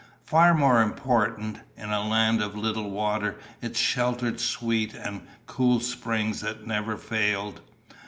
[0.25, 6.41] Far more important, in a land of little water it sheltered sweet and cool springs
[6.41, 7.61] that never failed.